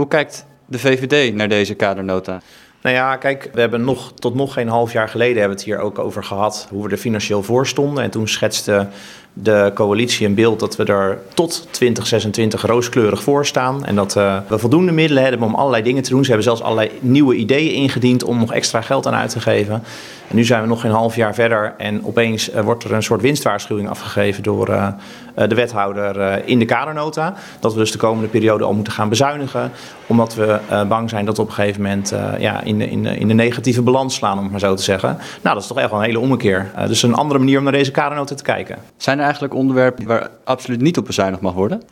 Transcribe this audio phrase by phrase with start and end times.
[0.00, 2.40] Hoe kijkt de VVD naar deze kadernota?
[2.82, 5.72] Nou ja, kijk, we hebben nog, tot nog geen half jaar geleden hebben we het
[5.72, 8.04] hier ook over gehad hoe we er financieel voor stonden.
[8.04, 8.88] En toen schetste
[9.32, 13.84] de coalitie een beeld dat we er tot 2026 rooskleurig voor staan.
[13.84, 16.20] En dat uh, we voldoende middelen hebben om allerlei dingen te doen.
[16.20, 19.82] Ze hebben zelfs allerlei nieuwe ideeën ingediend om nog extra geld aan uit te geven.
[20.28, 23.02] En nu zijn we nog geen half jaar verder en opeens uh, wordt er een
[23.02, 24.88] soort winstwaarschuwing afgegeven door uh,
[25.34, 27.34] de wethouder in de kadernota.
[27.60, 29.70] Dat we dus de komende periode al moeten gaan bezuinigen.
[30.06, 30.58] Omdat we
[30.88, 33.34] bang zijn dat we op een gegeven moment ja, in, de, in, de, in de
[33.34, 35.18] negatieve balans slaan, om het maar zo te zeggen.
[35.42, 36.70] Nou, dat is toch echt wel een hele ommekeer.
[36.86, 38.76] dus een andere manier om naar deze kadernota te kijken.
[39.20, 41.82] Er eigenlijk onderwerpen waar absoluut niet op bezuinigd mag worden?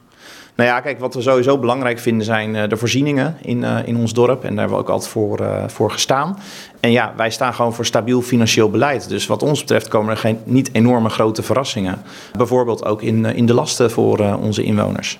[0.58, 3.96] Nou ja, kijk, wat we sowieso belangrijk vinden zijn uh, de voorzieningen in, uh, in
[3.96, 4.44] ons dorp.
[4.44, 6.38] En daar hebben we ook altijd voor, uh, voor gestaan.
[6.80, 9.08] En ja, wij staan gewoon voor stabiel financieel beleid.
[9.08, 12.02] Dus wat ons betreft komen er geen, niet enorme grote verrassingen.
[12.36, 15.18] Bijvoorbeeld ook in, in de lasten voor onze inwoners.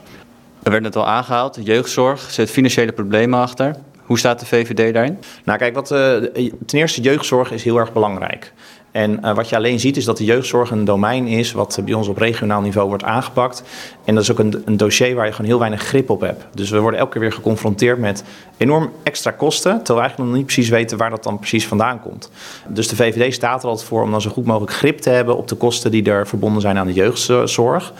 [0.63, 3.77] Er werd net al aangehaald, jeugdzorg zit financiële problemen achter.
[4.03, 5.19] Hoe staat de VVD daarin?
[5.45, 8.53] Nou kijk, wat, ten eerste jeugdzorg is heel erg belangrijk.
[8.91, 11.95] En uh, wat je alleen ziet is dat de jeugdzorg een domein is wat bij
[11.95, 13.63] ons op regionaal niveau wordt aangepakt.
[14.05, 16.45] En dat is ook een, een, dossier waar je gewoon heel weinig grip op hebt.
[16.55, 18.25] Dus we worden elke keer weer geconfronteerd met
[18.57, 22.01] enorm extra kosten, terwijl we eigenlijk nog niet precies weten waar dat dan precies vandaan
[22.01, 22.31] komt.
[22.69, 25.37] Dus de VVD staat er altijd voor om dan zo goed mogelijk grip te hebben
[25.37, 27.93] op de kosten die er verbonden zijn aan de jeugdzorg.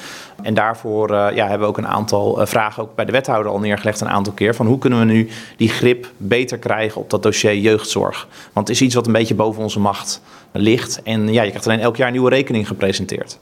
[0.43, 3.53] En daarvoor uh, ja, hebben we ook een aantal uh, vragen ook bij de wethouder
[3.53, 4.55] al neergelegd een aantal keer.
[4.55, 8.29] Van hoe kunnen we nu die grip beter krijgen op dat dossier jeugdzorg?
[8.53, 10.21] Want het is iets wat een beetje boven onze macht
[11.05, 13.39] En ja, je krijgt alleen elk jaar een nieuwe rekening gepresenteerd.